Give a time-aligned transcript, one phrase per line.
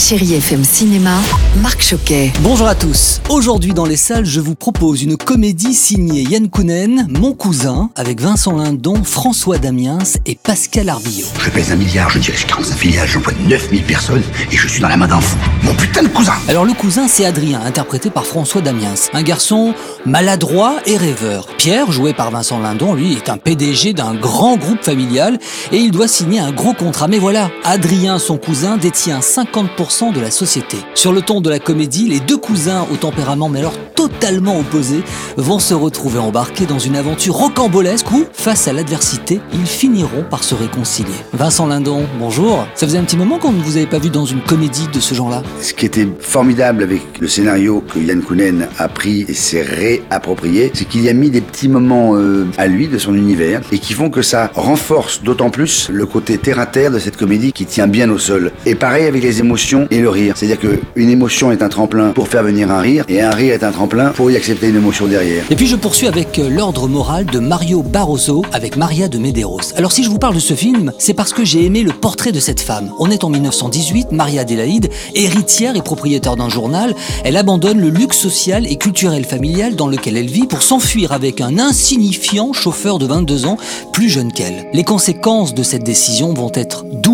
[0.00, 1.20] Chéri FM Cinéma,
[1.56, 2.32] Marc Choquet.
[2.42, 3.20] Bonjour à tous.
[3.28, 8.20] Aujourd'hui dans les salles, je vous propose une comédie signée Yann Kounen, Mon cousin, avec
[8.20, 11.26] Vincent Lindon, François Damiens et Pascal Arbillot.
[11.42, 14.88] Je pèse un milliard, je dirige 45 filiales, j'emploie 9000 personnes et je suis dans
[14.88, 15.36] la main d'un fou.
[15.64, 18.94] Mon putain de cousin Alors le cousin, c'est Adrien, interprété par François Damiens.
[19.12, 19.74] Un garçon
[20.06, 21.48] maladroit et rêveur.
[21.58, 25.36] Pierre, joué par Vincent Lindon, lui, est un PDG d'un grand groupe familial
[25.72, 27.08] et il doit signer un gros contrat.
[27.08, 30.76] Mais voilà, Adrien, son cousin, détient 50% de la société.
[30.94, 35.02] Sur le ton de la comédie, les deux cousins au tempérament mais alors totalement opposés
[35.36, 40.42] vont se retrouver embarqués dans une aventure rocambolesque où, face à l'adversité, ils finiront par
[40.42, 41.10] se réconcilier.
[41.32, 42.66] Vincent Lindon, bonjour.
[42.74, 45.00] Ça faisait un petit moment qu'on ne vous avait pas vu dans une comédie de
[45.00, 45.42] ce genre-là.
[45.60, 50.70] Ce qui était formidable avec le scénario que Yann Kounen a pris et s'est réapproprié,
[50.74, 53.78] c'est qu'il y a mis des petits moments euh, à lui, de son univers, et
[53.78, 57.86] qui font que ça renforce d'autant plus le côté terre-à-terre de cette comédie qui tient
[57.86, 58.50] bien au sol.
[58.66, 60.34] Et pareil avec les émotions et le rire.
[60.36, 63.62] C'est-à-dire qu'une émotion est un tremplin pour faire venir un rire, et un rire est
[63.62, 65.44] un tremplin pour y accepter une émotion derrière.
[65.48, 69.60] Et puis je poursuis avec euh, l'ordre moral de Mario Barroso avec Maria de Medeiros.
[69.76, 72.32] Alors si je vous parle de ce film, c'est parce que j'ai aimé le portrait
[72.32, 72.90] de cette femme.
[72.98, 76.94] On est en 1918, Maria Adélaïde, héritière et propriétaire d'un journal,
[77.24, 81.40] elle abandonne le luxe social et culturel familial dans lequel elle vit pour s'enfuir avec
[81.40, 83.56] un insignifiant chauffeur de 22 ans,
[83.92, 84.68] plus jeune qu'elle.
[84.72, 87.09] Les conséquences de cette décision vont être douloureuses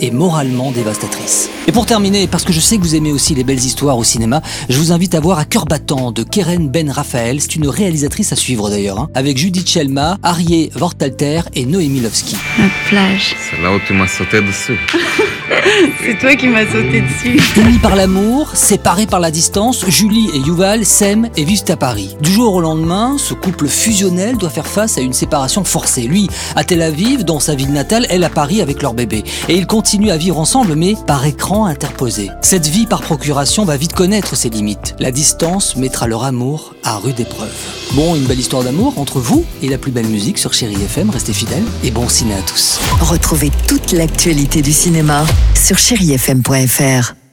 [0.00, 1.50] et moralement dévastatrices.
[1.66, 4.04] Et pour terminer, parce que je sais que vous aimez aussi les belles histoires au
[4.04, 7.40] cinéma, je vous invite à voir À cœur battant de Keren Ben Raphaël.
[7.40, 12.36] C'est une réalisatrice à suivre d'ailleurs, hein, avec Judith Chelma, Arié Vortalter et Noémie Lovski.
[12.58, 13.34] La plage.
[13.50, 14.78] C'est là où tu m'as sauté dessus.
[16.04, 17.60] C'est toi qui m'as sauté dessus.
[17.60, 22.16] Unis par l'amour, séparés par la distance, Julie et Yuval s'aiment et vivent à Paris.
[22.20, 26.02] Du jour au lendemain, ce couple fusionnel doit faire face à une séparation forcée.
[26.02, 29.24] Lui à Tel Aviv, dans sa ville natale, elle à Paris avec leur bébé.
[29.48, 32.30] Et ils continuent à vivre ensemble, mais par écran interposé.
[32.42, 34.94] Cette vie par procuration va vite connaître ses limites.
[34.98, 37.52] La distance mettra leur amour à rude épreuve.
[37.92, 41.10] Bon, une belle histoire d'amour entre vous et la plus belle musique sur Chéri FM.
[41.10, 42.78] Restez fidèles et bon ciné à tous.
[43.00, 47.25] Retrouvez toute l'actualité du cinéma sur chérifm.fr.